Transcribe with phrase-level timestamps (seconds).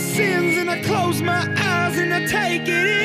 [0.00, 2.99] sins and I close my eyes and I take it in.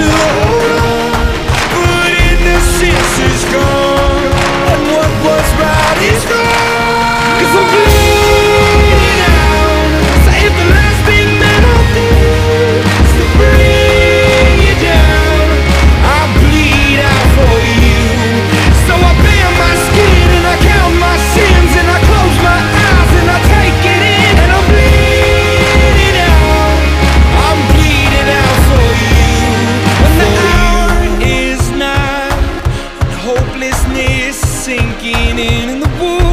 [0.00, 0.49] To
[33.92, 36.29] darkness sinking in, in the woods.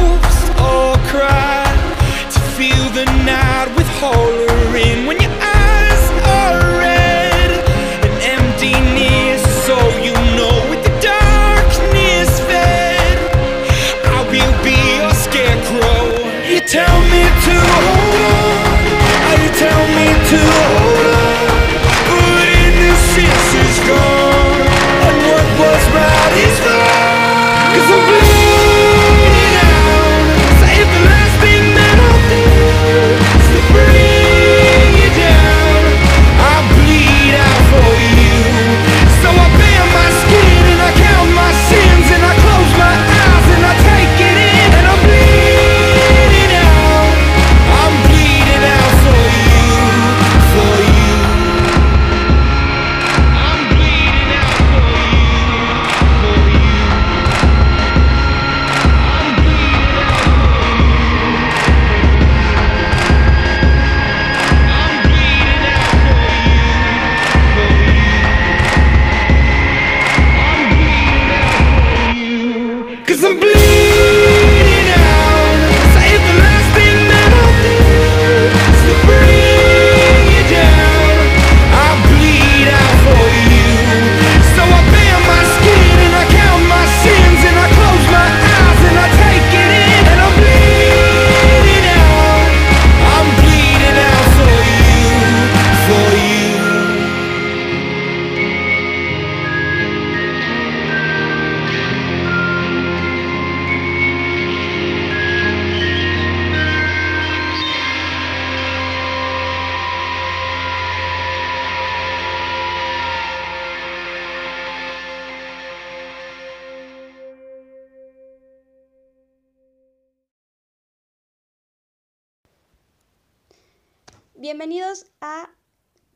[124.50, 125.50] Bienvenidos a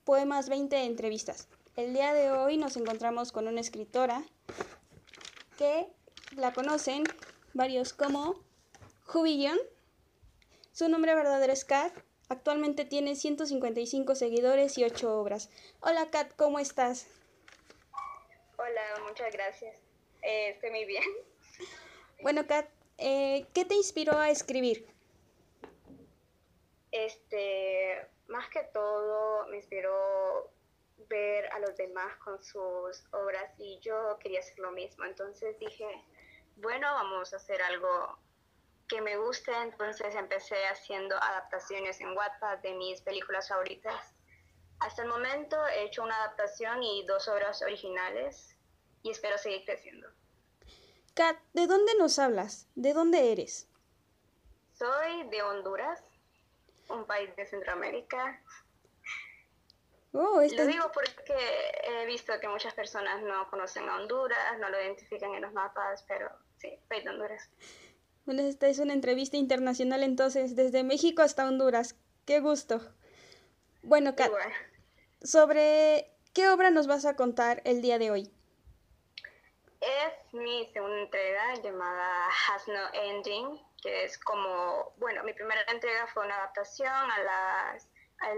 [0.04, 1.48] Poemas 20 Entrevistas.
[1.76, 4.24] El día de hoy nos encontramos con una escritora
[5.58, 5.86] que
[6.34, 7.04] la conocen
[7.52, 8.42] varios como
[9.04, 9.58] Jubillion.
[10.72, 11.92] Su nombre verdadero es Kat.
[12.30, 15.50] Actualmente tiene 155 seguidores y 8 obras.
[15.80, 17.08] Hola Kat, ¿cómo estás?
[18.56, 19.76] Hola, muchas gracias.
[20.22, 21.04] Eh, estoy muy bien.
[22.22, 22.66] Bueno Kat,
[22.96, 24.86] eh, ¿qué te inspiró a escribir?
[26.92, 30.50] Este, más que todo, me inspiró
[31.08, 35.04] ver a los demás con sus obras y yo quería hacer lo mismo.
[35.04, 35.86] Entonces dije,
[36.56, 38.18] bueno, vamos a hacer algo
[38.88, 39.52] que me guste.
[39.62, 44.14] Entonces empecé haciendo adaptaciones en Wattpad de mis películas favoritas.
[44.80, 48.56] Hasta el momento he hecho una adaptación y dos obras originales
[49.02, 50.08] y espero seguir creciendo.
[51.14, 52.68] Kat, ¿de dónde nos hablas?
[52.74, 53.68] ¿De dónde eres?
[54.72, 56.02] Soy de Honduras,
[56.88, 58.40] un país de Centroamérica.
[60.14, 61.34] Oh, Lo digo porque
[61.84, 66.04] he visto que muchas personas no conocen a Honduras, no lo identifican en los mapas,
[66.06, 67.48] pero sí, soy de Honduras.
[68.26, 71.96] Bueno, esta es una entrevista internacional entonces, desde México hasta Honduras.
[72.26, 72.80] Qué gusto.
[73.82, 74.52] Bueno, Kat, Igual.
[75.22, 78.30] ¿sobre qué obra nos vas a contar el día de hoy?
[79.80, 86.06] Es mi segunda entrega llamada Has No Ending, que es como, bueno, mi primera entrega
[86.06, 87.88] fue una adaptación a las,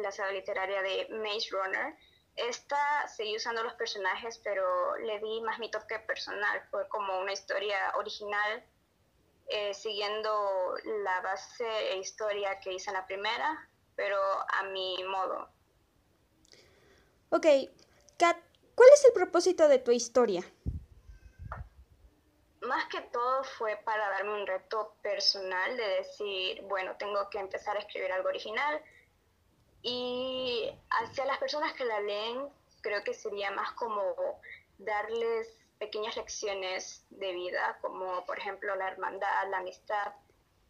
[0.03, 1.95] la saga literaria de Maze Runner.
[2.35, 6.61] Esta seguí usando los personajes, pero le di más mi toque personal.
[6.71, 8.65] Fue como una historia original,
[9.49, 10.75] eh, siguiendo
[11.05, 14.19] la base e historia que hice en la primera, pero
[14.49, 15.49] a mi modo.
[17.29, 17.47] Ok,
[18.19, 18.39] Kat,
[18.75, 20.43] ¿cuál es el propósito de tu historia?
[22.67, 27.77] Más que todo fue para darme un reto personal de decir, bueno, tengo que empezar
[27.77, 28.83] a escribir algo original
[29.83, 32.49] y hacia las personas que la leen,
[32.81, 34.15] creo que sería más como
[34.79, 40.15] darles pequeñas lecciones de vida, como por ejemplo la hermandad, la amistad,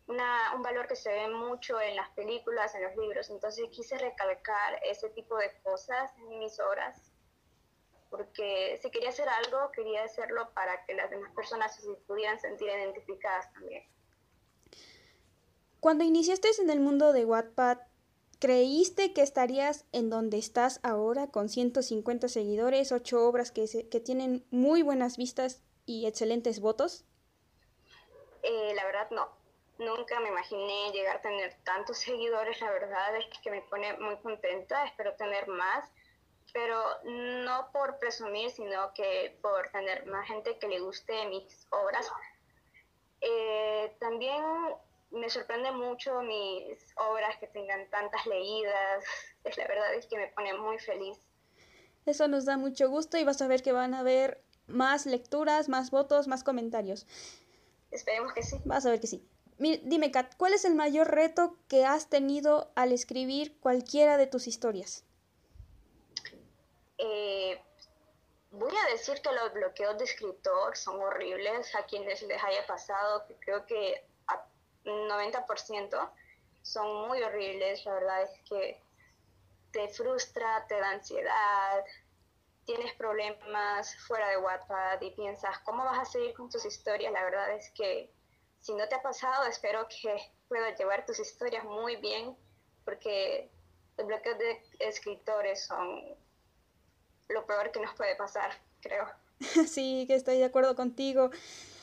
[0.06, 3.30] un valor que se ve mucho en las películas, en los libros.
[3.30, 7.13] Entonces quise recalcar ese tipo de cosas en mis obras,
[8.16, 12.68] porque si quería hacer algo, quería hacerlo para que las demás personas se pudieran sentir
[12.68, 13.84] identificadas también.
[15.80, 17.78] Cuando iniciaste en el mundo de Wattpad,
[18.44, 24.44] ¿Creíste que estarías en donde estás ahora con 150 seguidores, 8 obras que, que tienen
[24.50, 27.06] muy buenas vistas y excelentes votos?
[28.42, 29.30] Eh, la verdad no.
[29.78, 32.60] Nunca me imaginé llegar a tener tantos seguidores.
[32.60, 34.84] La verdad es que me pone muy contenta.
[34.84, 35.90] Espero tener más.
[36.54, 42.10] Pero no por presumir, sino que por tener más gente que le guste mis obras.
[43.20, 44.42] Eh, también
[45.10, 49.04] me sorprende mucho mis obras que tengan tantas leídas.
[49.44, 51.18] Es la verdad es que me pone muy feliz.
[52.06, 55.68] Eso nos da mucho gusto y vas a ver que van a haber más lecturas,
[55.68, 57.06] más votos, más comentarios.
[57.90, 58.56] Esperemos que sí.
[58.64, 59.26] Vas a ver que sí.
[59.58, 64.48] Dime, Kat, ¿cuál es el mayor reto que has tenido al escribir cualquiera de tus
[64.48, 65.03] historias?
[66.98, 67.60] Eh,
[68.50, 73.26] voy a decir que los bloqueos de escritor son horribles a quienes les haya pasado,
[73.26, 74.06] que creo que
[74.84, 76.10] 90%
[76.62, 78.80] son muy horribles, la verdad es que
[79.72, 81.84] te frustra, te da ansiedad,
[82.64, 87.12] tienes problemas fuera de WhatsApp y piensas, ¿cómo vas a seguir con tus historias?
[87.12, 88.10] La verdad es que
[88.60, 90.16] si no te ha pasado, espero que
[90.48, 92.36] puedas llevar tus historias muy bien,
[92.84, 93.50] porque
[93.98, 96.16] los bloqueos de escritores son
[97.28, 98.50] lo peor que nos puede pasar,
[98.80, 99.06] creo.
[99.68, 101.30] Sí, que estoy de acuerdo contigo.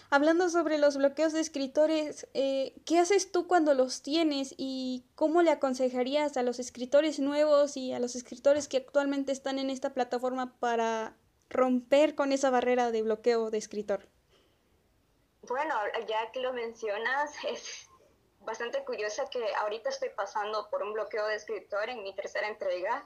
[0.10, 5.42] Hablando sobre los bloqueos de escritores, eh, ¿qué haces tú cuando los tienes y cómo
[5.42, 9.94] le aconsejarías a los escritores nuevos y a los escritores que actualmente están en esta
[9.94, 11.16] plataforma para
[11.50, 14.10] romper con esa barrera de bloqueo de escritor?
[15.44, 15.76] Bueno,
[16.08, 17.88] ya que lo mencionas, es
[18.42, 23.06] bastante curioso que ahorita estoy pasando por un bloqueo de escritor en mi tercera entrega.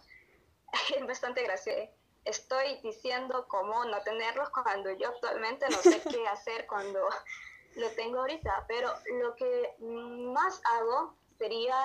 [0.97, 1.87] Es bastante gracioso
[2.25, 7.07] estoy diciendo cómo no tenerlos cuando yo actualmente no sé qué hacer cuando
[7.75, 8.65] lo tengo ahorita.
[8.67, 8.89] Pero
[9.21, 11.77] lo que más hago sería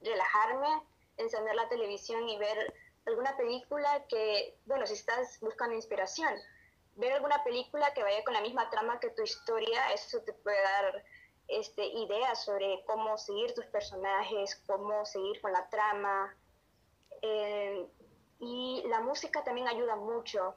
[0.00, 0.82] relajarme,
[1.18, 2.74] encender la televisión y ver
[3.06, 6.34] alguna película que, bueno, si estás buscando inspiración,
[6.96, 10.60] ver alguna película que vaya con la misma trama que tu historia, eso te puede
[10.62, 11.04] dar
[11.48, 16.36] este, ideas sobre cómo seguir tus personajes, cómo seguir con la trama.
[17.22, 17.86] Eh,
[18.38, 20.54] y la música también ayuda mucho.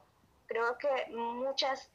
[0.47, 1.89] Creo que muchas,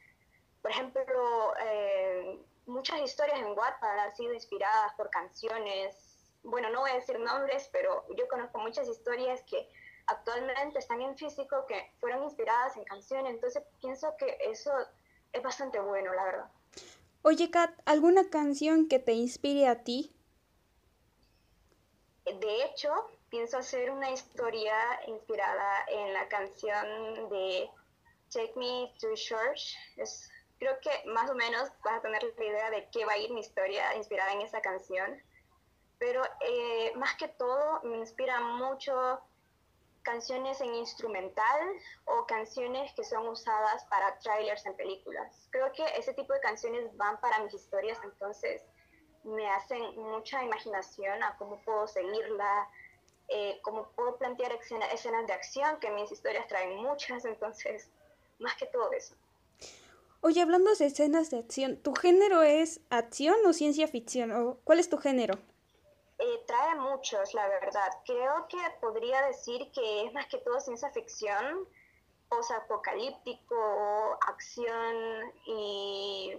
[0.61, 5.95] por ejemplo, eh, muchas historias en Wattpad han sido inspiradas por canciones.
[6.43, 9.69] Bueno, no voy a decir nombres, pero yo conozco muchas historias que
[10.07, 13.33] actualmente están en físico que fueron inspiradas en canciones.
[13.33, 14.71] Entonces pienso que eso
[15.33, 16.51] es bastante bueno, la verdad.
[17.21, 20.16] Oye, Kat, ¿alguna canción que te inspire a ti?
[22.33, 22.89] De hecho,
[23.29, 24.75] pienso hacer una historia
[25.07, 27.69] inspirada en la canción de
[28.31, 29.75] Take Me to Church.
[30.59, 33.31] Creo que más o menos vas a tener la idea de qué va a ir
[33.31, 35.21] mi historia inspirada en esa canción.
[35.99, 39.21] Pero eh, más que todo me inspira mucho
[40.03, 41.59] canciones en instrumental
[42.05, 45.47] o canciones que son usadas para trailers en películas.
[45.51, 48.63] Creo que ese tipo de canciones van para mis historias, entonces
[49.23, 52.69] me hacen mucha imaginación a cómo puedo seguirla,
[53.29, 57.89] eh, como puedo plantear escenas de acción, que mis historias traen muchas, entonces,
[58.39, 59.15] más que todo eso.
[60.21, 64.31] Oye, hablando de escenas de acción, ¿tu género es acción o ciencia ficción?
[64.31, 65.35] ¿O ¿Cuál es tu género?
[66.19, 67.91] Eh, trae muchos, la verdad.
[68.05, 71.67] Creo que podría decir que es más que todo ciencia ficción,
[72.29, 76.35] post-apocalíptico, acción y...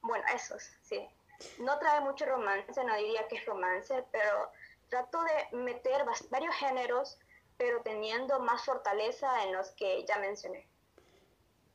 [0.00, 1.08] Bueno, esos, sí.
[1.58, 4.50] No trae mucho romance, no diría que es romance, pero
[4.88, 7.18] trato de meter varios géneros,
[7.56, 10.66] pero teniendo más fortaleza en los que ya mencioné.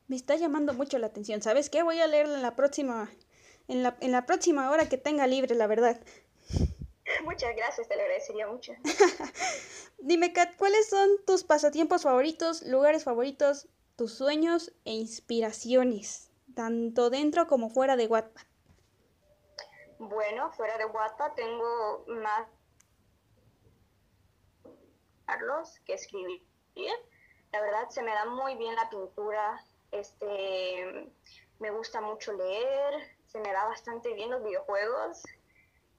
[0.06, 1.42] Me está llamando mucho la atención.
[1.42, 1.82] ¿Sabes qué?
[1.82, 3.10] Voy a leerla en la próxima,
[3.68, 6.00] en la, en la próxima hora que tenga libre, la verdad.
[7.24, 8.72] Muchas gracias, te lo agradecería mucho.
[9.98, 17.46] Dime, Kat, ¿cuáles son tus pasatiempos favoritos, lugares favoritos, tus sueños e inspiraciones, tanto dentro
[17.46, 18.47] como fuera de Wattpad?
[19.98, 22.46] Bueno, fuera de Wattpad tengo más
[25.26, 26.40] Carlos que escribir.
[27.50, 31.10] La verdad se me da muy bien la pintura, este,
[31.58, 35.24] me gusta mucho leer, se me da bastante bien los videojuegos.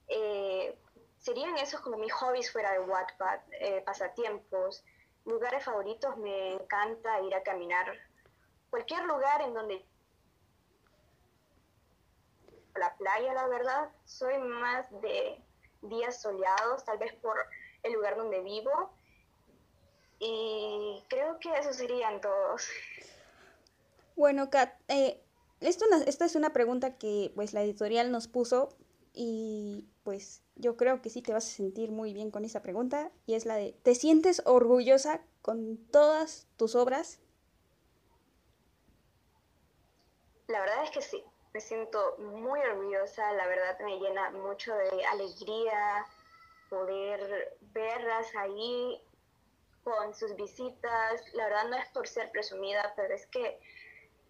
[0.08, 0.80] Eh,
[1.18, 4.86] serían esos como mis hobbies fuera de Wattpad, eh, pasatiempos,
[5.26, 7.98] lugares favoritos, me encanta ir a caminar.
[8.70, 9.86] Cualquier lugar en donde
[12.76, 15.42] la playa, la verdad, soy más de
[15.82, 17.38] días soleados, tal vez por
[17.84, 18.92] el lugar donde vivo.
[20.20, 22.68] Y creo que esos serían todos.
[24.16, 25.22] Bueno, Kat, eh,
[25.62, 28.70] esto, esta es una pregunta que pues la editorial nos puso
[29.14, 33.12] y pues yo creo que sí te vas a sentir muy bien con esa pregunta
[33.26, 37.20] y es la de, ¿te sientes orgullosa con todas tus obras?
[40.48, 45.06] La verdad es que sí, me siento muy orgullosa, la verdad me llena mucho de
[45.06, 46.06] alegría
[46.70, 49.02] poder verlas ahí
[49.84, 53.60] con sus visitas, la verdad no es por ser presumida, pero es que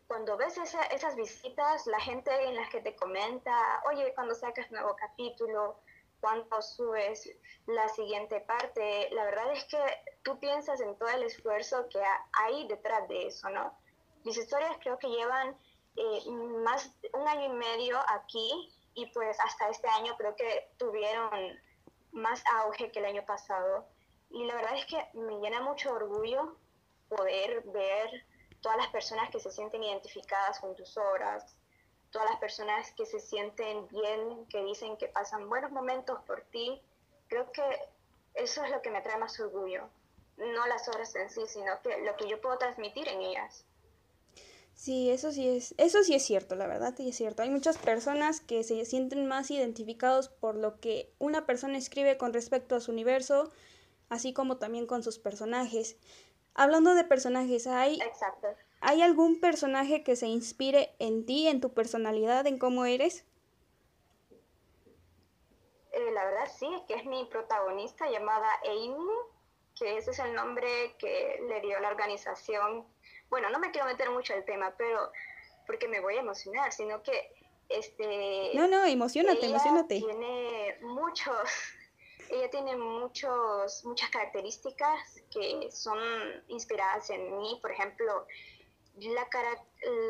[0.08, 4.96] cuando ves esas visitas, la gente en las que te comenta, oye, cuando sacas nuevo
[4.96, 5.80] capítulo,
[6.20, 7.30] cuando subes
[7.68, 9.78] la siguiente parte, la verdad es que
[10.24, 12.02] tú piensas en todo el esfuerzo que
[12.34, 13.78] hay detrás de eso, ¿no?
[14.24, 15.56] Mis historias creo que llevan
[15.96, 16.32] eh,
[16.64, 21.60] más un año y medio aquí y pues hasta este año creo que tuvieron
[22.12, 23.88] más auge que el año pasado.
[24.30, 26.56] Y la verdad es que me llena mucho orgullo
[27.08, 28.26] poder ver
[28.62, 31.56] todas las personas que se sienten identificadas con tus obras,
[32.12, 36.82] todas las personas que se sienten bien, que dicen que pasan buenos momentos por ti,
[37.28, 37.64] creo que
[38.34, 39.90] eso es lo que me trae más orgullo,
[40.38, 43.66] no las obras en sí, sino que lo que yo puedo transmitir en ellas.
[44.80, 47.42] Sí, eso sí es, eso sí es cierto, la verdad sí es cierto.
[47.42, 52.32] Hay muchas personas que se sienten más identificados por lo que una persona escribe con
[52.32, 53.52] respecto a su universo,
[54.08, 55.98] así como también con sus personajes.
[56.54, 58.00] Hablando de personajes, ¿hay,
[58.80, 63.26] ¿hay algún personaje que se inspire en ti, en tu personalidad, en cómo eres?
[65.92, 68.96] Eh, la verdad sí, que es mi protagonista llamada Amy,
[69.78, 72.88] que ese es el nombre que le dio la organización.
[73.30, 75.12] Bueno, no me quiero meter mucho al tema, pero
[75.68, 77.32] porque me voy a emocionar, sino que
[77.68, 78.52] este...
[78.56, 80.00] No, no, emocionate, emocionate.
[80.00, 81.38] Tiene muchos
[82.30, 86.00] ella tiene muchos, muchas características que son
[86.48, 87.58] inspiradas en mí.
[87.62, 88.28] Por ejemplo,
[88.98, 89.28] la,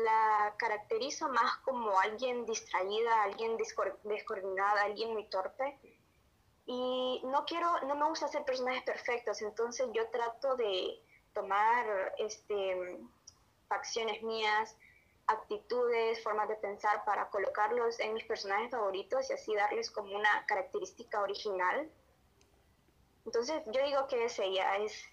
[0.04, 3.56] la caracterizo más como alguien distraída, alguien
[4.04, 5.78] descoordinada, alguien muy torpe.
[6.66, 12.98] Y no quiero, no me gusta hacer personajes perfectos, entonces yo trato de tomar este,
[13.68, 14.76] facciones mías,
[15.26, 20.44] actitudes, formas de pensar para colocarlos en mis personajes favoritos y así darles como una
[20.46, 21.90] característica original.
[23.24, 25.04] Entonces yo digo que ese ya es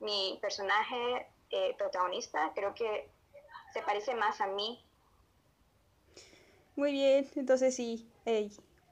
[0.00, 3.10] mi personaje eh, protagonista, creo que
[3.72, 4.82] se parece más a mí.
[6.74, 8.10] Muy bien, entonces sí,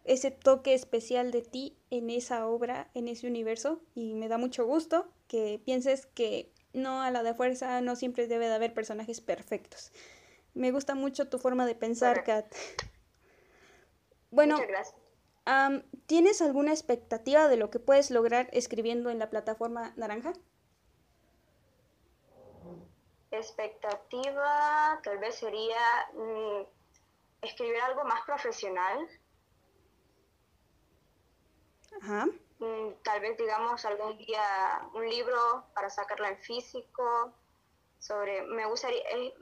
[0.04, 4.64] ese toque especial de ti en esa obra, en ese universo, y me da mucho
[4.64, 9.20] gusto que pienses que no a la de fuerza no siempre debe de haber personajes
[9.20, 9.92] perfectos.
[10.52, 12.46] Me gusta mucho tu forma de pensar, Kat.
[14.30, 15.04] Bueno, Muchas gracias.
[16.06, 20.32] ¿Tienes alguna expectativa de lo que puedes lograr escribiendo en la plataforma naranja?
[23.30, 25.76] Expectativa tal vez sería
[26.14, 26.62] mm,
[27.42, 29.08] escribir algo más profesional.
[32.00, 32.26] Ajá.
[32.64, 34.42] Mm, tal vez digamos algún día
[34.94, 37.32] un libro para sacarlo en físico
[37.98, 39.34] sobre, me gustaría, eh,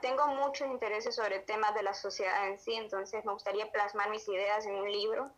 [0.00, 4.28] tengo muchos intereses sobre temas de la sociedad en sí, entonces me gustaría plasmar mis
[4.28, 5.30] ideas en un libro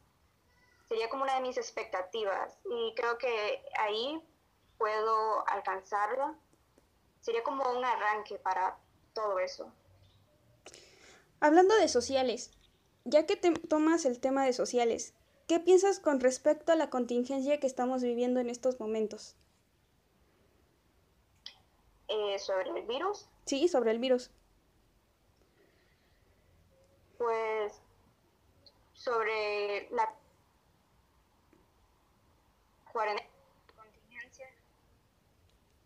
[0.91, 4.21] sería como una de mis expectativas y creo que ahí
[4.77, 6.35] puedo alcanzarla.
[7.21, 8.77] Sería como un arranque para
[9.15, 9.73] todo eso.
[11.39, 12.51] Hablando de sociales,
[13.05, 15.15] ya que te tomas el tema de sociales,
[15.51, 19.35] ¿qué piensas con respecto a la contingencia que estamos viviendo en estos momentos?
[22.07, 23.27] Eh, ¿Sobre el virus?
[23.47, 24.31] Sí, sobre el virus.
[27.19, 27.81] Pues
[28.95, 30.15] sobre la
[32.93, 34.47] contingencia.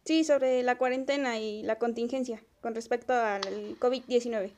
[0.04, 3.40] Sí, sobre la cuarentena y la contingencia con respecto al
[3.80, 4.52] COVID-19.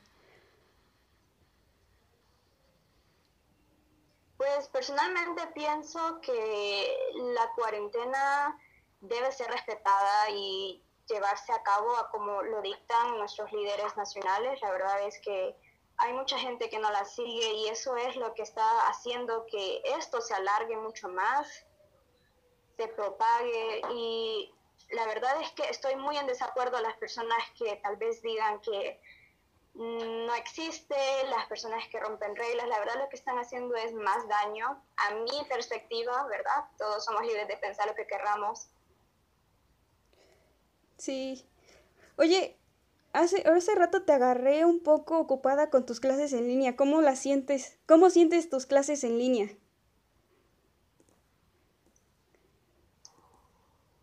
[4.55, 8.57] Pues personalmente pienso que la cuarentena
[9.01, 14.61] debe ser respetada y llevarse a cabo a como lo dictan nuestros líderes nacionales.
[14.61, 15.55] La verdad es que
[15.97, 19.81] hay mucha gente que no la sigue y eso es lo que está haciendo que
[19.97, 21.65] esto se alargue mucho más,
[22.77, 24.53] se propague y
[24.91, 28.61] la verdad es que estoy muy en desacuerdo a las personas que tal vez digan
[28.61, 29.01] que
[29.77, 30.95] no existe,
[31.29, 35.15] las personas que rompen reglas, la verdad lo que están haciendo es más daño a
[35.15, 36.65] mi perspectiva, ¿verdad?
[36.79, 38.69] Todos somos libres de pensar lo que querramos.
[40.97, 41.47] Sí.
[42.17, 42.57] Oye,
[43.13, 46.75] hace, hace rato te agarré un poco ocupada con tus clases en línea.
[46.75, 47.77] ¿Cómo las sientes?
[47.85, 49.55] ¿Cómo sientes tus clases en línea?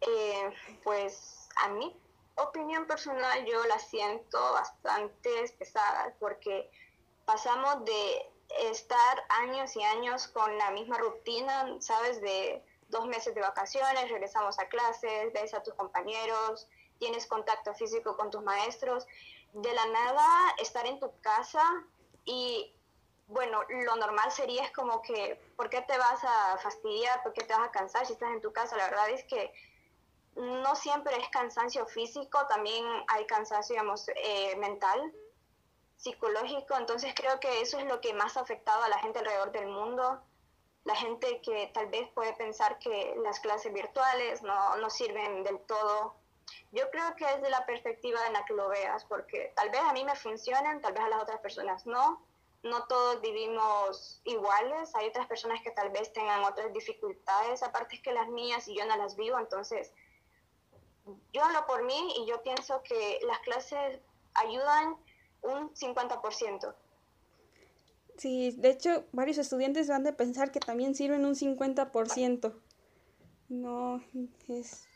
[0.02, 0.52] Eh,
[0.84, 1.96] pues a mí
[2.36, 6.70] opinión personal yo la siento bastante pesada porque
[7.24, 8.30] pasamos de
[8.70, 12.20] estar años y años con la misma rutina, ¿sabes?
[12.20, 18.16] De dos meses de vacaciones, regresamos a clases, ves a tus compañeros, tienes contacto físico
[18.16, 19.06] con tus maestros.
[19.52, 20.26] De la nada,
[20.58, 21.62] estar en tu casa
[22.24, 22.74] y,
[23.28, 27.22] bueno, lo normal sería es como que, ¿por qué te vas a fastidiar?
[27.22, 28.76] ¿Por qué te vas a cansar si estás en tu casa?
[28.76, 29.52] La verdad es que
[30.36, 35.12] no siempre es cansancio físico, también hay cansancio, digamos, eh, mental,
[35.96, 36.76] psicológico.
[36.76, 39.68] Entonces creo que eso es lo que más ha afectado a la gente alrededor del
[39.68, 40.20] mundo.
[40.84, 45.58] La gente que tal vez puede pensar que las clases virtuales no, no sirven del
[45.60, 46.14] todo.
[46.72, 49.80] Yo creo que es de la perspectiva en la que lo veas, porque tal vez
[49.80, 52.22] a mí me funcionen, tal vez a las otras personas no.
[52.62, 58.12] No todos vivimos iguales, hay otras personas que tal vez tengan otras dificultades, aparte que
[58.12, 59.92] las mías y yo no las vivo, entonces
[61.32, 64.00] yo hablo por mí y yo pienso que las clases
[64.34, 64.96] ayudan
[65.42, 66.74] un 50%.
[68.16, 72.54] Sí, de hecho, varios estudiantes van a pensar que también sirven un 50%.
[73.48, 74.02] No,
[74.48, 74.86] es,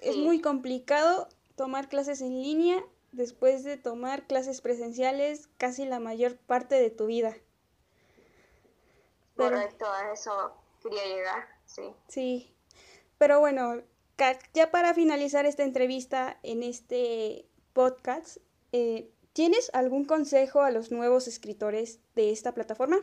[0.00, 6.36] es muy complicado tomar clases en línea después de tomar clases presenciales casi la mayor
[6.36, 7.36] parte de tu vida.
[9.36, 10.52] Correcto, a eso
[10.82, 11.94] quería llegar, sí.
[12.08, 12.54] Sí,
[13.18, 13.82] pero bueno,
[14.52, 18.38] ya para finalizar esta entrevista en este podcast,
[18.72, 22.98] eh, ¿tienes algún consejo a los nuevos escritores de esta plataforma?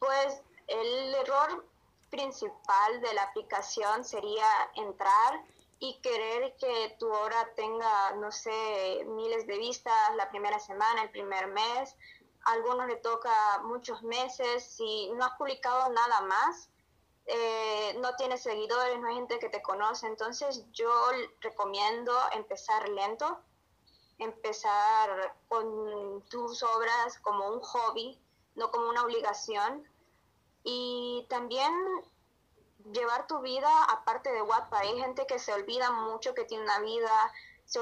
[0.00, 1.64] Pues el error
[2.10, 5.44] principal de la aplicación sería entrar
[5.78, 11.10] y querer que tu obra tenga, no sé, miles de vistas la primera semana, el
[11.10, 11.94] primer mes.
[12.44, 14.64] A algunos le toca muchos meses.
[14.64, 16.70] Si no has publicado nada más,
[17.26, 20.06] eh, no tienes seguidores, no hay gente que te conoce.
[20.06, 20.90] Entonces yo
[21.40, 23.40] recomiendo empezar lento,
[24.18, 28.20] empezar con tus obras como un hobby,
[28.54, 29.88] no como una obligación.
[30.62, 31.72] Y también
[32.92, 34.80] llevar tu vida aparte de Wattpad.
[34.80, 37.32] Hay gente que se olvida mucho que tiene una vida,
[37.64, 37.80] se,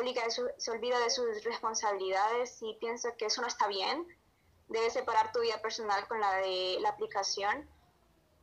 [0.57, 4.07] se olvida de sus responsabilidades y piensa que eso no está bien.
[4.69, 7.69] Debes separar tu vida personal con la de la aplicación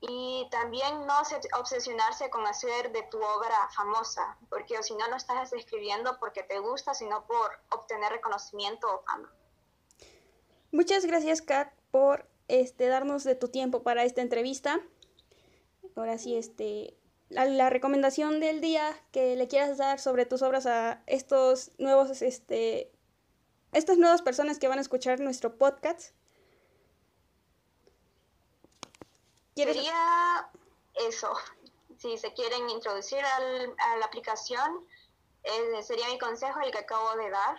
[0.02, 1.14] y también no
[1.60, 6.60] obsesionarse con hacer de tu obra famosa, porque si no, no estás escribiendo porque te
[6.60, 9.32] gusta, sino por obtener reconocimiento o fama.
[10.72, 14.82] Muchas gracias, Kat, por este, darnos de tu tiempo para esta entrevista.
[15.96, 16.98] Ahora sí, este,
[17.30, 22.92] la, recomendación del día que le quieras dar sobre tus obras a estos nuevos, este,
[23.72, 26.16] estas nuevas personas que van a escuchar nuestro podcast.
[29.56, 30.50] Sería
[31.08, 31.34] eso.
[31.98, 34.88] Si se quieren introducir a la aplicación,
[35.44, 37.58] eh, sería mi consejo el que acabo de dar.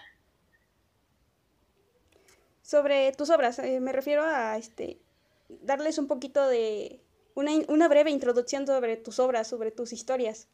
[2.62, 5.00] Sobre tus obras, eh, me refiero a este
[5.48, 7.02] darles un poquito de
[7.34, 10.48] una, una, breve introducción sobre tus obras, sobre tus historias.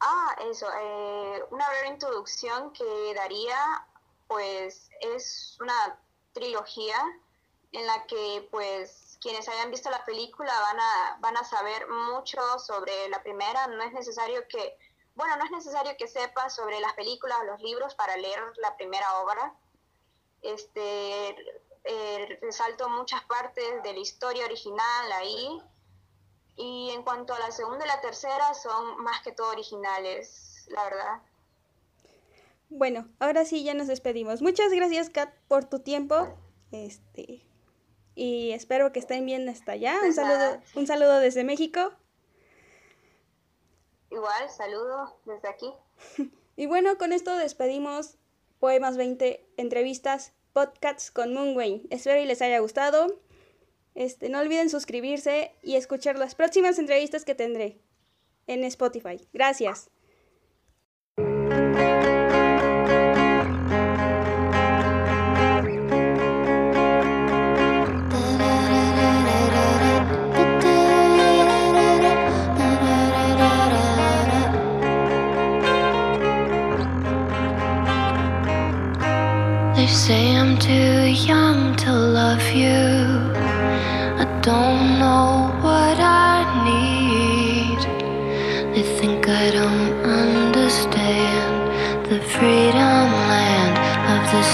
[0.00, 3.86] Ah, eso, eh, una breve introducción que daría,
[4.28, 6.00] pues es una
[6.32, 6.96] trilogía
[7.72, 12.40] en la que pues quienes hayan visto la película van a, van a saber mucho
[12.58, 13.66] sobre la primera.
[13.66, 14.76] No es necesario que,
[15.14, 18.76] bueno, no es necesario que sepas sobre las películas o los libros para leer la
[18.76, 19.54] primera obra.
[20.42, 21.36] Este,
[21.84, 25.62] eh, resalto muchas partes de la historia original ahí.
[26.56, 30.84] Y en cuanto a la segunda y la tercera, son más que todo originales, la
[30.84, 31.22] verdad.
[32.68, 34.42] Bueno, ahora sí ya nos despedimos.
[34.42, 36.36] Muchas gracias, Kat, por tu tiempo.
[36.72, 37.47] Este,
[38.18, 39.96] y espero que estén bien hasta allá.
[40.04, 41.92] Un saludo, un saludo desde México.
[44.10, 45.72] Igual, saludo desde aquí.
[46.56, 48.16] y bueno, con esto despedimos
[48.58, 51.82] Poemas 20 entrevistas Podcasts con Moonwayne.
[51.90, 53.20] Espero y les haya gustado.
[53.94, 57.80] Este, no olviden suscribirse y escuchar las próximas entrevistas que tendré
[58.48, 59.28] en Spotify.
[59.32, 59.90] Gracias.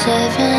[0.04, 0.53] seven.